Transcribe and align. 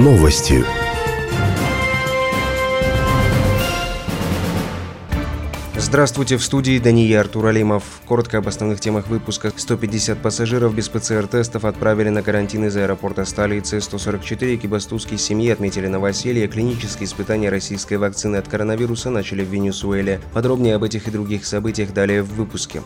Новости. 0.00 0.64
Здравствуйте, 5.76 6.38
в 6.38 6.42
студии 6.42 6.78
Дания 6.78 7.20
Артур 7.20 7.48
Алимов. 7.48 7.84
Коротко 8.06 8.38
об 8.38 8.48
основных 8.48 8.80
темах 8.80 9.08
выпуска. 9.08 9.52
150 9.54 10.16
пассажиров 10.22 10.74
без 10.74 10.88
ПЦР-тестов 10.88 11.66
отправили 11.66 12.08
на 12.08 12.22
карантин 12.22 12.64
из 12.64 12.78
аэропорта 12.78 13.26
столицы. 13.26 13.78
144 13.78 14.56
кибастузские 14.56 15.18
семьи 15.18 15.50
отметили 15.50 15.86
новоселье. 15.86 16.48
Клинические 16.48 17.04
испытания 17.04 17.50
российской 17.50 17.98
вакцины 17.98 18.36
от 18.36 18.48
коронавируса 18.48 19.10
начали 19.10 19.44
в 19.44 19.48
Венесуэле. 19.48 20.22
Подробнее 20.32 20.76
об 20.76 20.84
этих 20.84 21.08
и 21.08 21.10
других 21.10 21.44
событиях 21.44 21.92
далее 21.92 22.22
в 22.22 22.32
выпуске. 22.32 22.80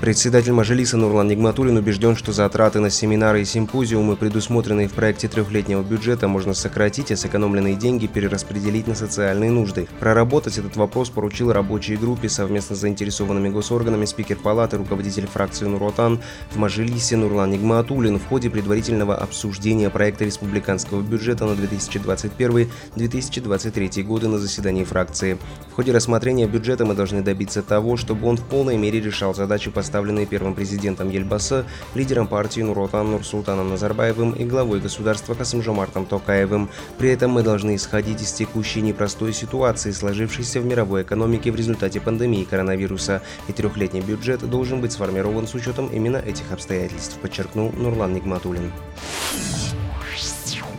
Председатель 0.00 0.52
Мажилиса 0.52 0.96
Нурлан 0.96 1.26
Нигматулин 1.26 1.76
убежден, 1.76 2.14
что 2.14 2.30
затраты 2.30 2.78
на 2.78 2.88
семинары 2.88 3.42
и 3.42 3.44
симпозиумы, 3.44 4.14
предусмотренные 4.14 4.86
в 4.86 4.92
проекте 4.92 5.26
трехлетнего 5.26 5.82
бюджета, 5.82 6.28
можно 6.28 6.54
сократить, 6.54 7.10
а 7.10 7.16
сэкономленные 7.16 7.74
деньги 7.74 8.06
перераспределить 8.06 8.86
на 8.86 8.94
социальные 8.94 9.50
нужды. 9.50 9.88
Проработать 9.98 10.56
этот 10.56 10.76
вопрос 10.76 11.10
поручил 11.10 11.52
рабочей 11.52 11.96
группе 11.96 12.28
совместно 12.28 12.76
с 12.76 12.78
заинтересованными 12.78 13.48
госорганами 13.48 14.04
спикер 14.04 14.36
палаты, 14.36 14.76
руководитель 14.76 15.26
фракции 15.26 15.66
Нуротан 15.66 16.20
в 16.52 16.58
Мажилисе 16.58 17.16
Нурлан 17.16 17.50
Нигматулин 17.50 18.20
в 18.20 18.28
ходе 18.28 18.50
предварительного 18.50 19.16
обсуждения 19.16 19.90
проекта 19.90 20.24
республиканского 20.24 21.02
бюджета 21.02 21.44
на 21.44 21.54
2021-2023 21.54 24.04
годы 24.04 24.28
на 24.28 24.38
заседании 24.38 24.84
фракции. 24.84 25.38
В 25.72 25.74
ходе 25.74 25.90
рассмотрения 25.90 26.46
бюджета 26.46 26.86
мы 26.86 26.94
должны 26.94 27.22
добиться 27.22 27.62
того, 27.62 27.96
чтобы 27.96 28.28
он 28.28 28.36
в 28.36 28.44
полной 28.44 28.76
мере 28.76 29.00
решал 29.00 29.34
задачи 29.34 29.72
по 29.72 29.87
поставленные 29.88 30.26
первым 30.26 30.54
президентом 30.54 31.08
Ельбаса, 31.08 31.64
лидером 31.94 32.26
партии 32.26 32.60
Нуротан 32.60 33.10
Нурсултаном 33.10 33.70
Назарбаевым 33.70 34.32
и 34.32 34.44
главой 34.44 34.80
государства 34.80 35.32
Касымжомартом 35.32 36.04
Токаевым. 36.04 36.68
При 36.98 37.08
этом 37.08 37.30
мы 37.30 37.42
должны 37.42 37.74
исходить 37.74 38.20
из 38.20 38.32
текущей 38.32 38.82
непростой 38.82 39.32
ситуации, 39.32 39.92
сложившейся 39.92 40.60
в 40.60 40.66
мировой 40.66 41.04
экономике 41.04 41.50
в 41.50 41.56
результате 41.56 42.02
пандемии 42.02 42.44
коронавируса, 42.44 43.22
и 43.48 43.52
трехлетний 43.54 44.02
бюджет 44.02 44.40
должен 44.40 44.82
быть 44.82 44.92
сформирован 44.92 45.46
с 45.46 45.54
учетом 45.54 45.86
именно 45.86 46.18
этих 46.18 46.52
обстоятельств, 46.52 47.16
подчеркнул 47.22 47.72
Нурлан 47.72 48.12
Нигматулин. 48.12 48.70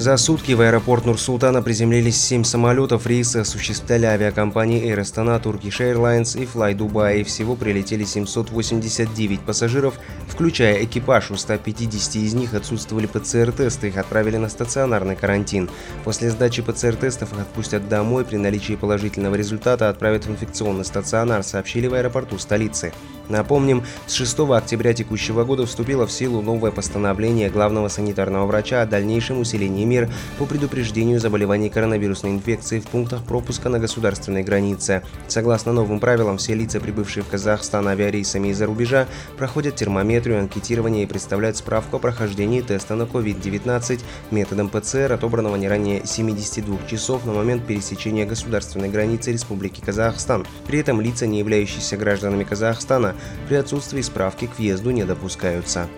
За 0.00 0.16
сутки 0.16 0.52
в 0.52 0.62
аэропорт 0.62 1.04
Нур-Султана 1.04 1.60
приземлились 1.60 2.18
7 2.18 2.42
самолетов. 2.42 3.06
Рейсы 3.06 3.36
осуществляли 3.36 4.06
авиакомпании 4.06 4.82
Air 4.82 5.02
Astana, 5.02 5.38
Turkish 5.42 5.80
Airlines 5.80 6.40
и 6.40 6.46
Fly 6.46 6.74
Dubai. 6.74 7.22
Всего 7.22 7.54
прилетели 7.54 8.04
789 8.04 9.40
пассажиров, 9.40 10.00
включая 10.26 10.84
экипаж. 10.84 11.30
У 11.30 11.36
150 11.36 12.16
из 12.16 12.32
них 12.32 12.54
отсутствовали 12.54 13.06
ПЦР-тесты. 13.06 13.88
Их 13.88 13.98
отправили 13.98 14.38
на 14.38 14.48
стационарный 14.48 15.16
карантин. 15.16 15.68
После 16.02 16.30
сдачи 16.30 16.62
ПЦР-тестов 16.62 17.34
их 17.34 17.40
отпустят 17.40 17.86
домой. 17.90 18.24
При 18.24 18.38
наличии 18.38 18.76
положительного 18.76 19.34
результата 19.34 19.90
отправят 19.90 20.24
в 20.24 20.30
инфекционный 20.30 20.86
стационар, 20.86 21.42
сообщили 21.42 21.88
в 21.88 21.92
аэропорту 21.92 22.38
столицы. 22.38 22.94
Напомним, 23.28 23.84
с 24.06 24.14
6 24.14 24.40
октября 24.40 24.92
текущего 24.92 25.44
года 25.44 25.64
вступило 25.64 26.04
в 26.04 26.10
силу 26.10 26.42
новое 26.42 26.72
постановление 26.72 27.48
главного 27.48 27.86
санитарного 27.86 28.46
врача 28.46 28.82
о 28.82 28.86
дальнейшем 28.86 29.38
усилении 29.38 29.84
мер 29.90 30.08
по 30.38 30.46
предупреждению 30.46 31.18
заболеваний 31.18 31.68
коронавирусной 31.68 32.30
инфекцией 32.30 32.80
в 32.80 32.86
пунктах 32.86 33.24
пропуска 33.24 33.68
на 33.68 33.80
государственной 33.80 34.44
границе. 34.44 35.02
Согласно 35.26 35.72
новым 35.72 35.98
правилам, 35.98 36.38
все 36.38 36.54
лица, 36.54 36.80
прибывшие 36.80 37.24
в 37.24 37.28
Казахстан 37.28 37.88
авиарейсами 37.88 38.48
из-за 38.48 38.66
рубежа, 38.66 39.08
проходят 39.36 39.74
термометрию, 39.74 40.38
анкетирование 40.38 41.02
и 41.02 41.06
представляют 41.06 41.56
справку 41.56 41.96
о 41.96 41.98
прохождении 41.98 42.60
теста 42.60 42.94
на 42.94 43.02
COVID-19 43.02 44.00
методом 44.30 44.68
ПЦР, 44.68 45.12
отобранного 45.12 45.56
не 45.56 45.68
ранее 45.68 46.06
72 46.06 46.78
часов 46.88 47.26
на 47.26 47.32
момент 47.32 47.66
пересечения 47.66 48.24
государственной 48.24 48.88
границы 48.88 49.32
Республики 49.32 49.80
Казахстан. 49.80 50.46
При 50.68 50.78
этом 50.78 51.00
лица, 51.00 51.26
не 51.26 51.40
являющиеся 51.40 51.96
гражданами 51.96 52.44
Казахстана, 52.44 53.14
при 53.48 53.56
отсутствии 53.56 54.02
справки 54.02 54.46
к 54.46 54.58
въезду 54.58 54.90
не 54.92 55.04
допускаются. 55.04 55.88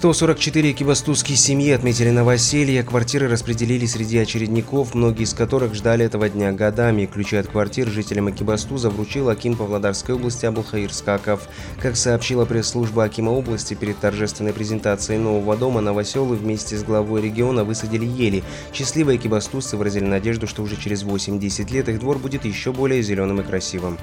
144 0.00 0.72
кибастузские 0.72 1.36
семьи 1.36 1.72
отметили 1.72 2.08
новоселье, 2.08 2.82
квартиры 2.82 3.28
распределили 3.28 3.84
среди 3.84 4.16
очередников, 4.16 4.94
многие 4.94 5.24
из 5.24 5.34
которых 5.34 5.74
ждали 5.74 6.06
этого 6.06 6.30
дня 6.30 6.52
годами. 6.52 7.04
Ключи 7.04 7.36
от 7.36 7.48
квартир 7.48 7.86
жителям 7.86 8.28
Акибастуза 8.28 8.88
вручил 8.88 9.28
Аким 9.28 9.56
Павлодарской 9.56 10.14
области 10.14 10.46
Аблхаир 10.46 10.90
Скаков. 10.90 11.50
Как 11.82 11.98
сообщила 11.98 12.46
пресс-служба 12.46 13.04
Акима 13.04 13.28
области, 13.28 13.74
перед 13.74 13.98
торжественной 13.98 14.54
презентацией 14.54 15.18
нового 15.18 15.54
дома 15.54 15.82
новоселы 15.82 16.34
вместе 16.34 16.78
с 16.78 16.82
главой 16.82 17.20
региона 17.20 17.62
высадили 17.62 18.06
ели. 18.06 18.42
Счастливые 18.72 19.18
кибастузцы 19.18 19.76
выразили 19.76 20.06
надежду, 20.06 20.46
что 20.46 20.62
уже 20.62 20.76
через 20.76 21.02
8-10 21.02 21.70
лет 21.70 21.90
их 21.90 22.00
двор 22.00 22.16
будет 22.16 22.46
еще 22.46 22.72
более 22.72 23.02
зеленым 23.02 23.42
и 23.42 23.44
красивым 23.44 23.98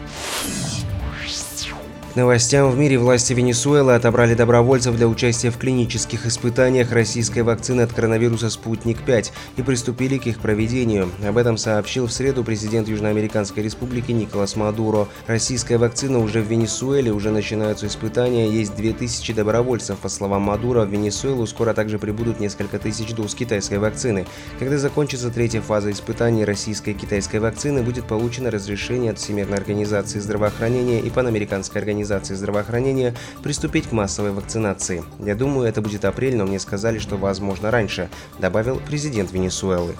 новостям 2.17 2.71
в 2.71 2.77
мире 2.79 2.97
власти 2.97 3.33
Венесуэлы 3.33 3.93
отобрали 3.93 4.33
добровольцев 4.33 4.95
для 4.95 5.07
участия 5.07 5.51
в 5.51 5.57
клинических 5.57 6.25
испытаниях 6.25 6.91
российской 6.91 7.41
вакцины 7.41 7.81
от 7.81 7.93
коронавируса 7.93 8.49
«Спутник-5» 8.49 9.31
и 9.55 9.61
приступили 9.61 10.17
к 10.17 10.25
их 10.25 10.39
проведению. 10.39 11.11
Об 11.25 11.37
этом 11.37 11.57
сообщил 11.57 12.07
в 12.07 12.11
среду 12.11 12.43
президент 12.43 12.87
Южноамериканской 12.87 13.61
республики 13.61 14.11
Николас 14.13 14.55
Мадуро. 14.55 15.07
Российская 15.27 15.77
вакцина 15.77 16.17
уже 16.17 16.41
в 16.41 16.47
Венесуэле, 16.47 17.11
уже 17.11 17.29
начинаются 17.29 17.85
испытания, 17.85 18.49
есть 18.49 18.75
2000 18.75 19.33
добровольцев. 19.33 19.99
По 19.99 20.09
словам 20.09 20.41
Мадуро, 20.41 20.85
в 20.85 20.89
Венесуэлу 20.89 21.45
скоро 21.45 21.75
также 21.75 21.99
прибудут 21.99 22.39
несколько 22.39 22.79
тысяч 22.79 23.13
доз 23.13 23.35
китайской 23.35 23.77
вакцины. 23.77 24.25
Когда 24.57 24.79
закончится 24.79 25.29
третья 25.29 25.61
фаза 25.61 25.91
испытаний 25.91 26.45
российской 26.45 26.91
и 26.91 26.93
китайской 26.93 27.39
вакцины, 27.39 27.83
будет 27.83 28.05
получено 28.05 28.49
разрешение 28.49 29.11
от 29.11 29.19
Всемирной 29.19 29.57
организации 29.57 30.17
здравоохранения 30.17 30.99
и 30.99 31.11
Панамериканской 31.11 31.79
организации 31.79 32.06
организации 32.07 32.35
здравоохранения 32.35 33.13
приступить 33.43 33.87
к 33.87 33.91
массовой 33.91 34.31
вакцинации. 34.31 35.03
Я 35.19 35.35
думаю, 35.35 35.67
это 35.67 35.81
будет 35.81 36.05
апрель, 36.05 36.35
но 36.35 36.45
мне 36.45 36.59
сказали, 36.59 36.99
что 36.99 37.17
возможно 37.17 37.69
раньше, 37.71 38.09
добавил 38.39 38.81
президент 38.85 39.31
Венесуэлы. 39.31 39.95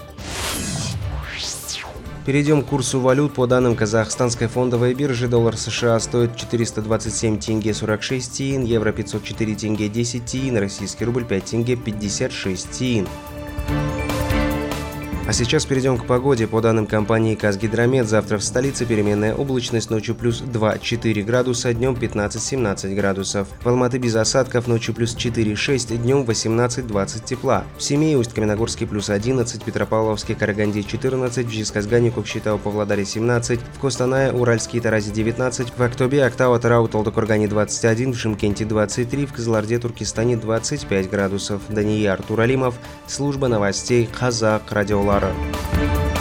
Перейдем 2.25 2.61
к 2.61 2.67
курсу 2.67 2.99
валют. 2.99 3.33
По 3.33 3.47
данным 3.47 3.75
казахстанской 3.75 4.47
фондовой 4.47 4.93
биржи, 4.93 5.29
доллар 5.29 5.55
США 5.55 5.97
стоит 5.99 6.35
427 6.35 7.39
тенге 7.39 7.73
46 7.73 8.33
тиин, 8.33 8.63
евро 8.65 8.91
504 8.91 9.55
тенге 9.55 9.87
10 9.87 10.25
тиин, 10.25 10.57
российский 10.57 11.05
рубль 11.05 11.23
5 11.23 11.45
тенге 11.45 11.77
56 11.77 12.71
тиин. 12.71 13.07
А 15.27 15.33
сейчас 15.33 15.65
перейдем 15.65 15.97
к 15.97 16.05
погоде. 16.05 16.47
По 16.47 16.61
данным 16.61 16.87
компании 16.87 17.35
«Казгидромет», 17.35 18.07
завтра 18.07 18.37
в 18.37 18.43
столице 18.45 18.85
переменная 18.85 19.35
облачность, 19.35 19.89
ночью 19.89 20.15
плюс 20.15 20.41
2-4 20.41 21.21
градуса, 21.23 21.73
днем 21.73 21.95
15-17 21.95 22.95
градусов. 22.95 23.49
В 23.61 23.67
Алматы 23.67 23.97
без 23.97 24.15
осадков, 24.15 24.67
ночью 24.67 24.95
плюс 24.95 25.17
4-6, 25.17 25.97
днем 25.97 26.21
18-20 26.21 27.25
тепла. 27.25 27.65
В 27.77 27.83
Семее, 27.83 28.17
Усть-Каменогорске 28.17 28.87
плюс 28.87 29.09
11, 29.09 29.65
Петропавловске, 29.65 30.33
Караганде 30.33 30.81
14, 30.83 31.45
в 31.45 31.51
Жисказгане, 31.51 32.09
Кокшетау, 32.09 32.57
Павлодаре 32.57 33.03
17, 33.03 33.59
в 33.75 33.79
Костанае, 33.81 34.31
Уральске 34.31 34.79
Таразе 34.79 35.11
19, 35.11 35.73
в 35.77 35.83
Актобе, 35.83 36.23
Актау, 36.23 36.57
Тарау, 36.57 36.87
Талдыкургане 36.87 37.49
21, 37.49 38.13
в 38.13 38.17
Шимкенте 38.17 38.63
23, 38.63 39.25
в 39.25 39.33
Казаларде, 39.33 39.77
Туркестане 39.77 40.37
25 40.37 41.09
градусов. 41.09 41.61
Дания 41.67 42.13
Артур 42.13 42.39
Алимов, 42.39 42.75
служба 43.07 43.49
новостей 43.49 44.07
Казак 44.17 44.71
Радиолар. 44.71 45.16
senhora 45.19 46.16